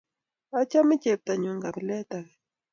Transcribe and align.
Achgame 0.57 0.95
cheptanyun 1.03 1.57
kabilet 1.63 2.11
ake 2.19 2.33